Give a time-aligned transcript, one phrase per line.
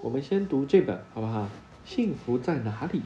[0.00, 1.48] 我们先读这本好不好？
[1.84, 3.02] 幸福在哪里？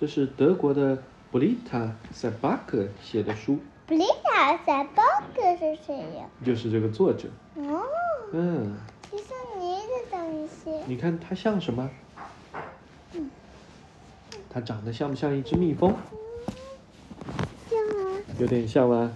[0.00, 1.78] 这是德国的布丽塔·
[2.10, 5.02] 塞巴克写的书，布丽塔·塞巴
[5.34, 6.24] 克是谁呀？
[6.44, 7.28] 就是这个作者。
[7.56, 7.82] 哦，
[8.32, 8.74] 嗯，
[9.10, 9.24] 其实
[9.58, 11.90] 你的东西，你看它像什么？
[14.48, 15.94] 它长得像不像一只蜜蜂？
[17.68, 19.12] 像啊，有点像吧？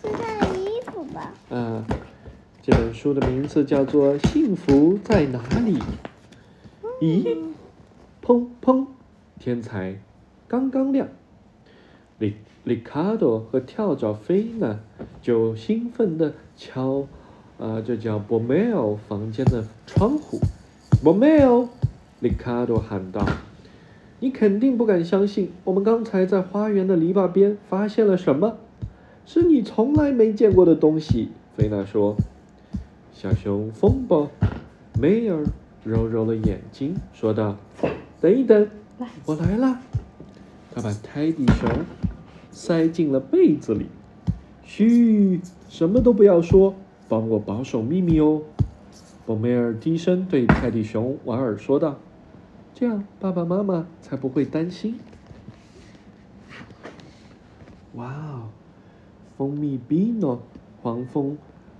[0.00, 1.32] 是他的衣服吧？
[1.50, 1.84] 嗯，
[2.62, 5.78] 这本书的名字叫做《幸福在哪里》。
[7.00, 7.36] 咦，
[8.24, 8.86] 砰砰，
[9.38, 10.00] 天才
[10.48, 11.06] 刚刚亮，
[12.18, 12.34] 里
[12.64, 14.80] 里卡多和跳蚤菲呢
[15.22, 17.06] 就兴奋地敲，
[17.58, 20.40] 啊，这叫博梅尔房间的窗户。
[21.00, 21.68] 博梅尔，
[22.18, 23.24] 里卡多喊道
[24.18, 28.56] ：“你肯定不敢相信，我们刚才在花园的篱笆边发现了什么？
[29.24, 32.16] 是你从来没见过的东西。”菲娜说。
[33.12, 34.28] 小熊风暴
[35.00, 35.44] 梅尔
[35.84, 37.56] 揉揉了眼睛，说道
[38.20, 38.68] ：“等一等，
[39.24, 39.80] 我来了。”
[40.74, 41.70] 他把泰迪熊
[42.50, 43.86] 塞进了被子里。
[44.64, 46.74] 嘘，什么都不要说，
[47.08, 48.42] 帮我保守秘密哦。
[49.24, 51.98] 博梅尔低声对泰迪熊瓦尔说道
[52.74, 54.98] ：“这样爸爸妈妈才不会担心。”
[57.94, 58.48] 哇哦，
[59.36, 60.42] 蜂蜜比诺、
[60.82, 61.38] 黄蜂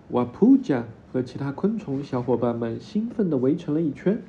[0.09, 4.21] 瓦普加和其他昆虫小伙伴们兴奋地围成了一圈。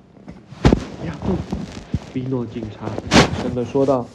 [1.06, 1.34] 呀不！
[2.14, 4.06] 比诺警察大声地说道：“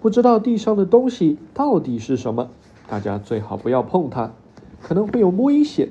[0.00, 2.50] 不知道地上的东西到底是什么，
[2.88, 4.32] 大家最好不要碰它，
[4.80, 5.90] 可能会有危险。”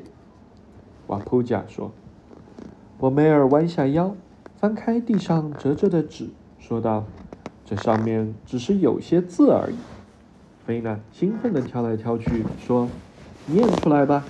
[1.08, 1.92] 瓦普贾说。
[2.98, 4.16] 博梅尔弯下腰，
[4.56, 7.04] 翻开地上折着的纸，说道
[7.66, 9.76] ：“这上面只是有些字而已。”
[10.66, 12.88] 菲娜兴奋地挑来挑去，说
[13.48, 14.24] ：“念出来吧。”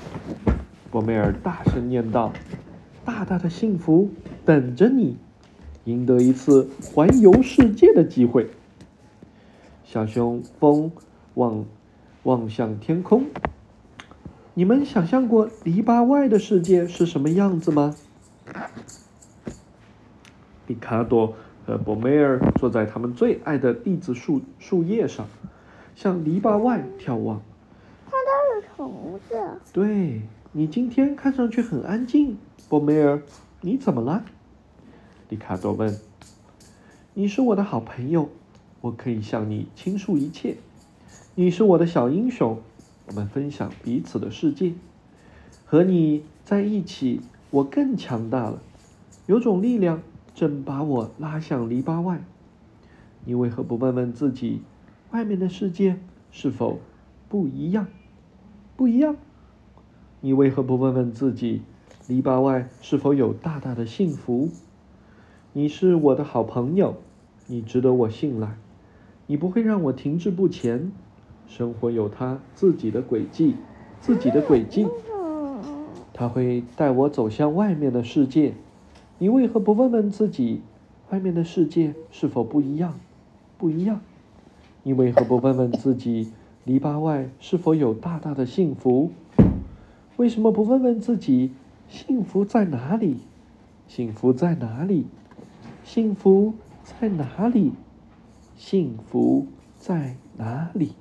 [0.93, 2.31] 博梅尔大声念道
[3.03, 4.11] ：“大大的幸福
[4.45, 5.17] 等着你，
[5.85, 8.51] 赢得一次环游世界的机会。”
[9.83, 10.91] 小熊风
[11.33, 11.65] 望
[12.21, 13.25] 望向天空。
[14.53, 17.95] 你们想象过篱笆外的世界是什么样子吗？
[20.67, 21.33] 里卡多
[21.65, 25.25] 和博梅尔坐在他们最爱的栗子树树叶上，
[25.95, 27.41] 向篱笆外眺望。
[28.05, 29.35] 看到了虫子，
[29.73, 30.21] 对
[30.55, 32.37] 你今天看上去很安静，
[32.69, 33.23] 博梅尔，
[33.61, 34.23] 你怎么了？
[35.27, 35.97] 里卡多问。
[37.15, 38.29] 你是我的好朋友，
[38.81, 40.57] 我可以向你倾诉一切。
[41.33, 42.61] 你是我的小英雄，
[43.07, 44.75] 我们分享彼此的世界。
[45.65, 48.61] 和你在一起，我更强大了。
[49.25, 50.03] 有种力量
[50.35, 52.21] 正把我拉向篱笆外。
[53.25, 54.61] 你为何不问问自己，
[55.09, 55.97] 外面的世界
[56.31, 56.79] 是否
[57.27, 57.87] 不一样？
[58.77, 59.15] 不一样。
[60.25, 61.63] 你为何不问问自己，
[62.07, 64.47] 篱笆外是否有大大的幸福？
[65.51, 66.95] 你是我的好朋友，
[67.47, 68.55] 你值得我信赖，
[69.27, 70.93] 你不会让我停滞不前。
[71.45, 73.57] 生活有它自己的轨迹，
[73.99, 74.87] 自己的轨迹，
[76.13, 78.53] 它会带我走向外面的世界。
[79.17, 80.61] 你为何不问问自己，
[81.09, 82.97] 外面的世界是否不一样？
[83.57, 83.99] 不一样。
[84.83, 86.31] 你为何不问问自己，
[86.63, 89.11] 篱笆外是否有大大的幸福？
[90.17, 91.51] 为什么不问问自己，
[91.89, 93.17] 幸福在哪里？
[93.87, 95.07] 幸福在哪里？
[95.83, 96.53] 幸福
[96.83, 97.73] 在哪里？
[98.55, 99.47] 幸福
[99.79, 100.93] 在哪里？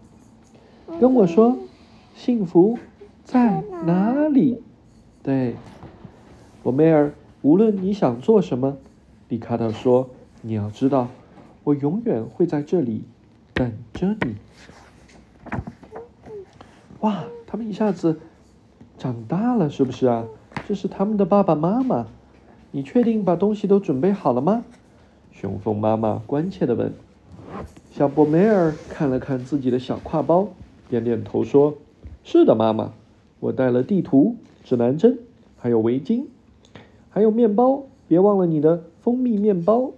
[0.98, 1.58] 跟我说，
[2.14, 2.78] 幸福
[3.22, 4.62] 在哪里？
[5.22, 5.56] 对，
[6.62, 7.12] 博梅尔，
[7.42, 8.78] 无论你想做什么，
[9.28, 10.08] 里卡特说，
[10.40, 11.08] 你要知道，
[11.64, 13.04] 我永远会在这里
[13.52, 14.36] 等着你。
[17.00, 18.18] 哇，他们一下子
[19.02, 20.26] 长大了，是不是啊？
[20.68, 22.06] 这是他们的爸爸妈妈。
[22.70, 24.62] 你确定把东西都准备好了吗？
[25.32, 26.92] 雄蜂妈妈关切地问。
[27.90, 30.46] 小博梅尔看了看自己的小挎包，
[30.88, 31.74] 点点头说
[32.22, 32.92] ：“是的，妈妈，
[33.40, 35.18] 我带了地图、指南针，
[35.56, 36.26] 还有围巾，
[37.10, 37.82] 还有面包。
[38.06, 39.90] 别忘了你的蜂蜜面包。”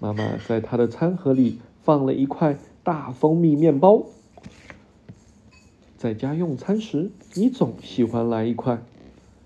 [0.00, 4.04] 妈妈在她的餐盒里放了一块大蜂蜜面包。
[6.00, 8.80] 在家用餐时，你总喜欢来一块。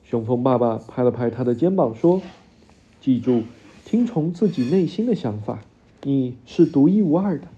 [0.05, 2.23] 雄蜂爸爸拍了拍他的肩膀说
[3.03, 3.43] ：“记住，
[3.85, 5.65] 听从自己内心的想法，
[6.05, 7.49] 你是独一无二的。”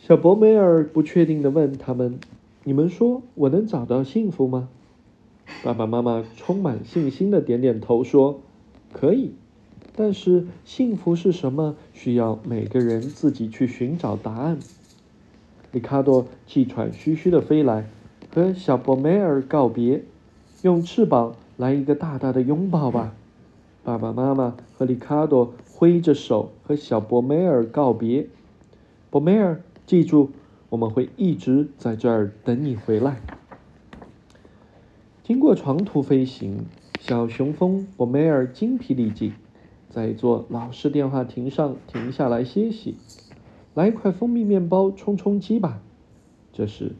[0.00, 2.18] 小博梅尔不确定地问他们
[2.64, 4.70] ：“你们说我能找到幸福吗？”
[5.62, 8.40] 爸爸妈妈充满信心地点点头说
[8.90, 9.32] ：“可以。”
[9.94, 11.76] 但是幸福是什么？
[11.92, 14.58] 需要每个人自己去寻找答案。
[15.74, 17.88] 里卡多气喘吁吁地飞来，
[18.32, 20.04] 和小博梅尔告别，
[20.62, 23.12] 用翅膀来一个大大的拥抱吧。
[23.82, 28.28] 爸爸妈妈和里卡多挥着手和小博梅尔告别。
[29.10, 30.30] 博梅尔，记住，
[30.68, 33.20] 我们会一直在这儿等你回来。
[35.24, 36.66] 经过长途飞行，
[37.00, 39.32] 小雄蜂博梅尔精疲力尽，
[39.90, 42.94] 在一座老式电话亭上停下来歇息。
[43.74, 45.80] 来一块蜂蜜面包充充饥吧。
[46.52, 46.92] 这时，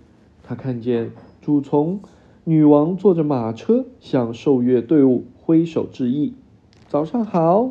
[0.42, 2.00] 他看见主从
[2.42, 6.34] 女王坐着马车向受阅队伍挥手致意。
[6.88, 7.70] 早上好，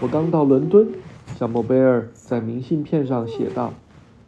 [0.00, 0.88] 我刚到伦敦。
[1.36, 3.72] 小莫贝尔在明信片上写道。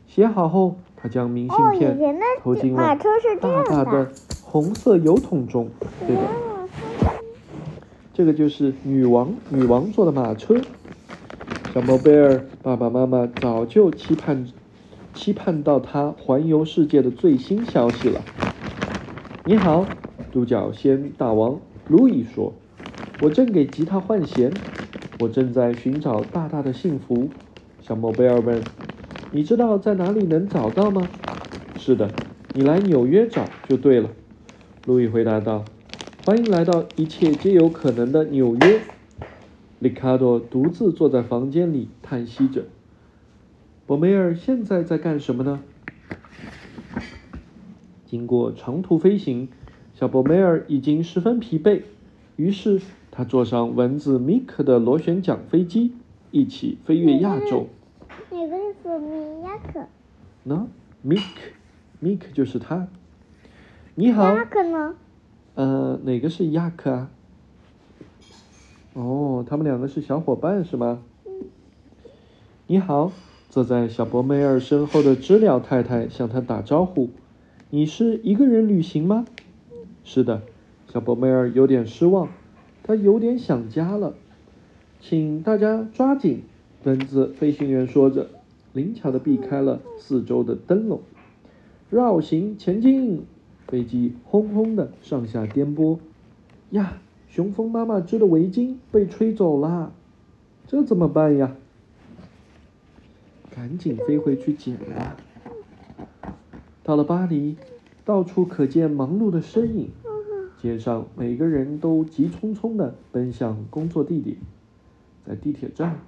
[0.06, 2.96] 写好后，他将明信片投进了
[3.40, 4.10] 大大的
[4.42, 5.68] 红色油桶中。
[6.06, 6.22] 对的，
[8.14, 10.60] 这个就是女王女王坐的马车。
[11.76, 14.46] 小莫贝尔爸爸妈妈早就期盼，
[15.12, 18.22] 期盼到他环游世界的最新消息了。
[19.44, 19.84] 你好，
[20.32, 22.54] 独角仙大王，路易说
[23.20, 24.50] ：“我正给吉他换弦，
[25.20, 27.28] 我正在寻找大大的幸福。”
[27.86, 28.62] 小莫贝尔问
[29.30, 31.06] ：“你知道在哪里能找到吗
[31.76, 32.10] ？”“是的，
[32.54, 34.08] 你来纽约找就对了。”
[34.86, 35.62] 路易回答道。
[36.24, 38.80] “欢迎来到一切皆有可能的纽约。”
[39.78, 42.64] 里卡多独自坐在房间里叹息着。
[43.86, 45.60] 博梅尔现在在干什么呢？
[48.04, 49.48] 经过长途飞行，
[49.92, 51.82] 小博梅尔已经十分疲惫，
[52.36, 52.80] 于是
[53.10, 55.92] 他坐上蚊子米克的螺旋桨飞机，
[56.30, 57.68] 一起飞越亚洲。
[58.30, 59.86] 哪个是米亚克？
[60.44, 60.66] 那
[61.02, 61.22] 米克，
[62.00, 62.88] 米克就是他。
[63.94, 64.34] 你好。
[64.34, 64.94] 亚克呢？
[65.54, 67.10] 呃，哪个是亚克啊？
[68.96, 71.02] 哦，他们两个是小伙伴是吗？
[72.66, 73.12] 你好，
[73.50, 77.10] 坐在小博梅尔身后的知了太太向他打招呼。
[77.68, 79.26] 你是一个人旅行吗？
[80.02, 80.40] 是的，
[80.90, 82.30] 小博梅尔有点失望，
[82.84, 84.14] 他有点想家了。
[84.98, 86.44] 请大家抓紧，
[86.84, 88.30] 蚊子飞行员说着，
[88.72, 91.02] 灵巧的避开了四周的灯笼。
[91.90, 93.26] 绕行前进，
[93.68, 95.98] 飞机轰轰的上下颠簸。
[96.70, 96.94] 呀！
[97.28, 99.92] 雄蜂妈妈织的围巾被吹走了，
[100.66, 101.54] 这怎么办呀？
[103.54, 105.16] 赶紧飞回去捡啊！
[106.82, 107.56] 到了巴黎，
[108.04, 109.90] 到处可见忙碌的身影，
[110.60, 114.36] 街上每个人都急匆匆的奔向工作地点。
[115.26, 115.98] 在地铁站，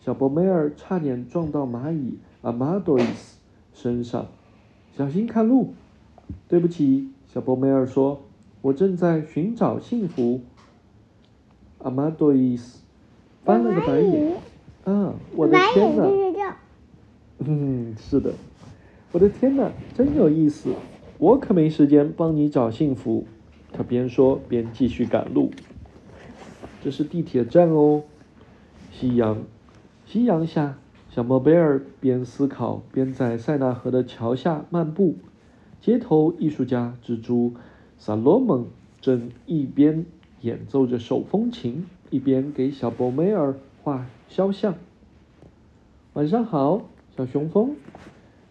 [0.00, 3.38] 小博梅尔差点撞到蚂蚁阿玛多伊斯
[3.72, 4.26] 身上，
[4.96, 5.74] 小心看路。
[6.46, 8.20] 对不起，小博梅尔说
[8.60, 10.40] ：“我正在寻找幸福。”
[11.78, 12.82] 阿玛多伊斯
[13.44, 14.36] 翻了个白眼，
[14.84, 16.56] 啊，我的天哪！
[17.38, 18.32] 嗯，是的，
[19.12, 20.74] 我的天哪，真有意思。
[21.18, 23.26] 我可没时间帮你找幸福。
[23.72, 25.50] 他边说边继续赶路。
[26.82, 28.02] 这是地铁站哦。
[28.90, 29.44] 夕阳，
[30.04, 30.78] 夕阳下，
[31.10, 35.16] 小莫贝尔边思考边在塞纳河的桥下漫步。
[35.80, 37.54] 街头艺术家蜘蛛
[37.98, 38.66] 萨罗蒙
[39.00, 40.04] 正一边。
[40.42, 44.74] 演奏着手风琴，一边给小博梅尔画肖像。
[46.12, 46.82] 晚上好，
[47.16, 47.76] 小雄蜂，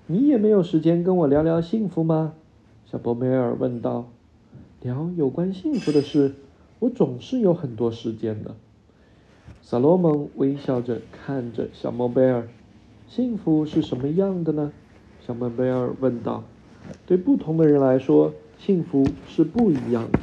[0.06, 2.34] 你也没有时间跟我聊聊幸福吗？
[2.86, 4.10] 小博梅尔问道。
[4.82, 6.36] 聊有关幸福的事，
[6.80, 8.56] 我总是有很多时间的。
[9.62, 12.48] 萨罗蒙微笑着看着小莫贝尔。
[13.08, 14.72] 幸福是什么样的呢？
[15.26, 16.44] 小莫贝尔问道。
[17.06, 20.20] 对不同的人来说，幸福是不一样的。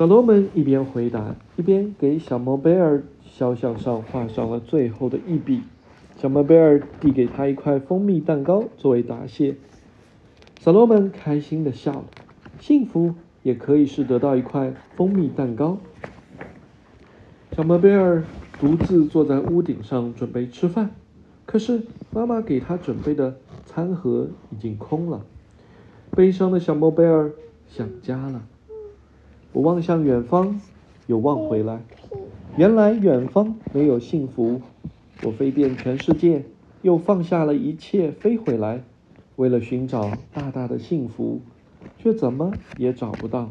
[0.00, 5.60] 萨罗门一边回答，一边给小莫贝尔肖像上画上了最后的一笔。
[6.16, 9.56] 小莫贝尔递给他一块蜂蜜蛋糕作为答谢。
[10.58, 12.04] 萨罗门开心的笑了。
[12.60, 15.76] 幸福也可以是得到一块蜂蜜蛋糕。
[17.54, 18.24] 小莫贝尔
[18.58, 20.92] 独自坐在屋顶上准备吃饭，
[21.44, 25.20] 可是妈妈给他准备的餐盒已经空了。
[26.12, 27.30] 悲伤的小莫贝尔
[27.68, 28.42] 想家了。
[29.52, 30.60] 我望向远方，
[31.06, 31.80] 又望回来。
[32.56, 34.60] 原来远方没有幸福。
[35.22, 36.44] 我飞遍全世界，
[36.82, 38.82] 又放下了一切飞回来，
[39.36, 41.40] 为了寻找大大的幸福，
[41.98, 43.50] 却怎么也找不到。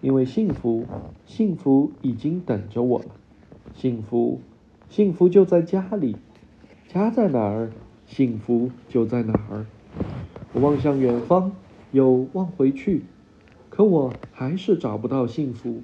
[0.00, 0.84] 因为幸福，
[1.26, 3.06] 幸福已经等着我了。
[3.74, 4.40] 幸福，
[4.88, 6.16] 幸福就在家里。
[6.88, 7.70] 家在哪儿，
[8.06, 9.66] 幸福就在哪儿。
[10.52, 11.52] 我望向远方，
[11.92, 13.02] 又望回去。
[13.74, 15.82] 可我还是找不到幸福，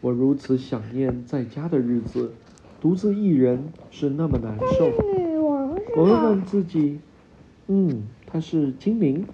[0.00, 2.32] 我如此想念在家的日子，
[2.80, 4.90] 独自一人是那么难受。
[5.96, 6.98] 我问问自己，
[7.68, 9.24] 嗯，他是精灵。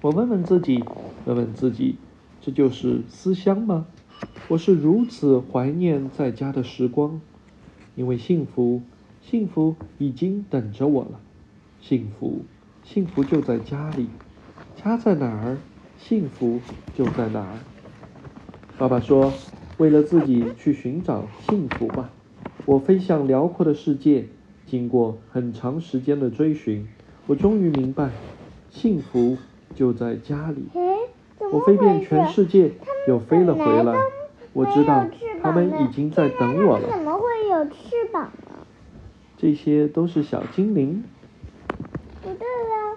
[0.00, 0.82] 我问问自己，
[1.26, 1.96] 问问自己，
[2.40, 3.86] 这就是思乡吗？
[4.48, 7.20] 我是如此怀念在家的时光，
[7.94, 8.80] 因为幸福，
[9.20, 11.20] 幸福已经等着我了。
[11.78, 12.40] 幸福，
[12.82, 14.08] 幸福就在家里，
[14.82, 15.58] 家在哪儿，
[15.98, 16.60] 幸福
[16.94, 17.58] 就在哪儿。
[18.78, 19.32] 爸爸说
[19.78, 22.10] ：“为了自己去寻找幸福吧。”
[22.66, 24.26] 我飞向辽阔的世界，
[24.66, 26.88] 经过很长时间的追寻，
[27.26, 28.10] 我终于明白，
[28.70, 29.38] 幸福
[29.74, 30.68] 就在家里。
[31.52, 32.72] 我飞遍全世界，
[33.06, 33.94] 又飞了回来。
[34.52, 35.06] 我知道
[35.42, 36.90] 他们已经在等我了。
[36.90, 38.66] 怎么会有翅膀呢？
[39.36, 41.04] 这些都是小精灵。
[42.22, 42.96] 不对啊，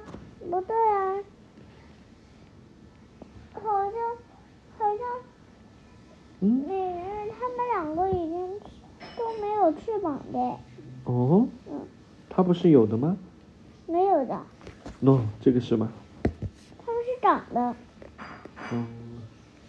[0.50, 1.16] 不对啊，
[3.64, 3.94] 好像
[4.78, 5.02] 好像，
[6.42, 6.66] 嗯，
[7.32, 8.60] 他们两个已经
[9.18, 10.40] 都没有翅膀的。
[11.06, 11.48] 哦。
[11.70, 11.82] 嗯。
[12.30, 13.18] 它不是有的吗？
[13.88, 14.40] 没有的。
[15.04, 15.92] 喏，这个是吗？
[16.86, 17.76] 它们是长的。
[18.72, 18.88] 嗯。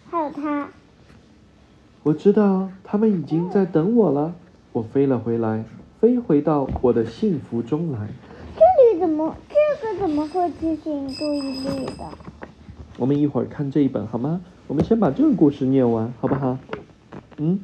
[0.09, 0.69] 还有它。
[2.03, 4.33] 我知道他们已经在等我了。
[4.73, 5.65] 我飞了回来，
[5.99, 8.07] 飞回到我的幸福中来。
[8.55, 9.35] 这里怎么？
[9.49, 9.55] 这
[9.85, 12.30] 个怎么会提醒注意力的？
[12.97, 14.41] 我们一会儿看这一本好吗？
[14.67, 16.57] 我们先把这个故事念完，好不好？
[17.37, 17.59] 嗯，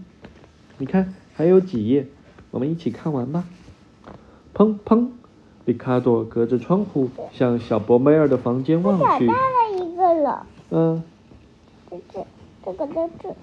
[0.78, 2.08] 你看还有几页，
[2.52, 3.46] 我们一起看完吧。
[4.54, 5.08] 砰砰，
[5.66, 9.28] 里卡多隔着窗户向小博梅尔的房间望去。
[9.28, 10.48] 找到了一个了。
[10.72, 11.04] 嗯。
[11.90, 12.26] 这这，
[12.66, 13.36] 这个在这。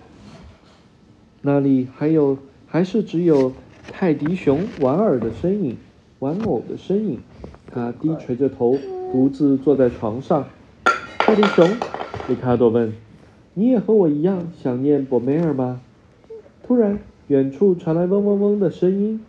[1.42, 2.36] 那里还有，
[2.66, 3.52] 还是只有
[3.92, 5.76] 泰迪熊玩偶的身影，
[6.18, 7.20] 玩偶的身影。
[7.72, 8.76] 他低垂着头，
[9.12, 10.44] 独自坐在床上。
[11.26, 11.66] 泰迪熊，
[12.28, 12.92] 里卡多问
[13.54, 15.80] ：“你也和我一样想念博梅尔吗？”
[16.62, 19.24] 突然，远处传来嗡嗡嗡的声音，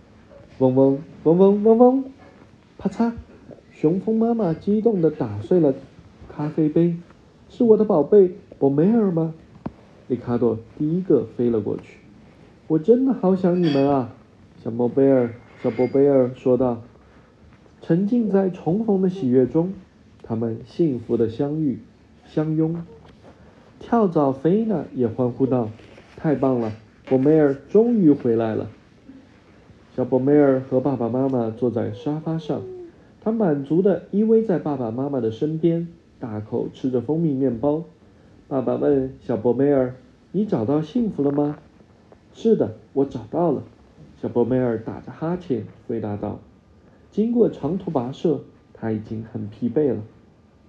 [0.58, 2.04] 嗡嗡嗡嗡嗡嗡，
[2.78, 3.14] 啪嚓！
[3.72, 5.74] 雄蜂妈妈激动地打碎了
[6.28, 6.98] 咖啡杯。
[7.48, 9.34] 是我的宝贝博梅尔吗？
[10.10, 12.00] 里卡多第一个飞了过去。
[12.68, 14.10] 我真的好想你们啊，
[14.62, 15.34] 小宝贝尔，
[15.64, 16.82] 小宝贝儿说道。
[17.82, 19.72] 沉浸在重逢的喜悦中，
[20.28, 21.80] 他们幸福的相遇、
[22.26, 22.84] 相拥。
[23.80, 25.70] 跳蚤菲娜也欢呼道
[26.18, 26.72] ：“太棒了，
[27.08, 28.68] 博梅尔终于回来了。”
[29.96, 32.64] 小博梅尔和爸爸妈妈坐在沙发上，
[33.22, 35.88] 他满足的依偎在爸爸妈妈的身边，
[36.20, 37.84] 大口吃着蜂蜜面包。
[38.48, 39.94] 爸爸问小博梅尔
[40.34, 41.60] ：“你找到幸福了吗？”
[42.34, 43.62] 是的，我找到了。
[44.20, 46.40] 小博梅尔打着哈欠回答道
[47.12, 48.42] ：“经过长途跋涉，
[48.74, 50.02] 他已经很疲惫了。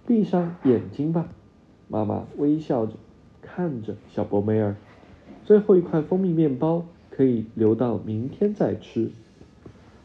[0.07, 1.29] 闭上眼睛吧。”
[1.89, 2.95] 妈妈微笑着
[3.43, 4.77] 看着小博梅尔。
[5.45, 9.11] 最后一块蜂蜜面包可以留到明天再吃。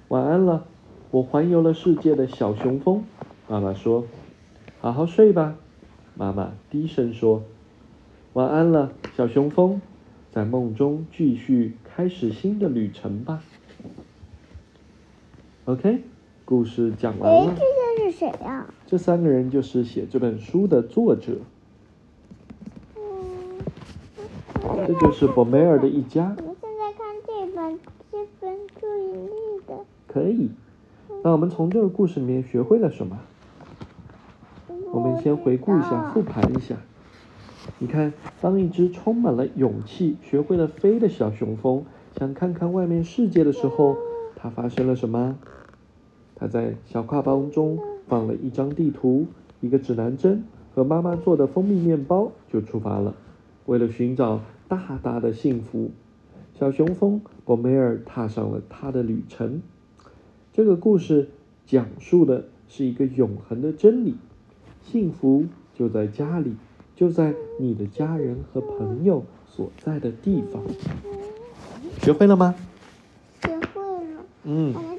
[0.10, 0.66] 晚安了，
[1.10, 3.04] 我环游了世界的小雄蜂。
[3.48, 4.06] 妈妈说
[4.82, 5.56] ：“好好睡吧。”
[6.16, 7.44] 妈妈低声说
[8.34, 9.82] ：“晚安了，小雄蜂。”
[10.32, 13.44] 在梦中继续开始新的旅程吧。
[15.66, 16.04] OK，
[16.46, 17.56] 故事讲完了。
[17.92, 18.66] 哎，这是谁呀？
[18.88, 21.40] 这三个人就是写这本书的作者。
[22.96, 23.02] 嗯。
[24.88, 26.34] 这就是博梅尔的一家。
[26.38, 27.80] 我们现在看这本
[28.12, 29.32] 这本注意力
[29.68, 29.86] 的。
[30.08, 30.50] 可以。
[31.24, 33.20] 那我们从这个故事里面学会了什么？
[34.94, 36.76] 我们先回顾一下，复盘一下。
[37.78, 41.86] 你看，当一只充满了勇气、学会了飞的小雄蜂
[42.18, 43.98] 想看看外面世界的时候，
[44.36, 45.38] 它发生了什么？
[46.42, 49.28] 它在小挎包中放了一张地图、
[49.60, 50.44] 一个指南针
[50.74, 53.14] 和妈妈做的蜂蜜面包，就出发了。
[53.68, 55.92] 为了寻找大大的幸福，
[56.56, 59.62] 小雄蜂博梅尔踏上了他的旅程。
[60.52, 61.30] 这个故事
[61.68, 64.16] 讲述的是一个永恒的真理：
[64.82, 65.46] 幸福
[65.76, 66.56] 就在家里。
[66.96, 70.62] 就在你的家人和朋友所在的地方，
[72.00, 72.56] 学会了吗？
[73.44, 73.82] 学会
[74.14, 74.24] 了。
[74.44, 74.92] 嗯。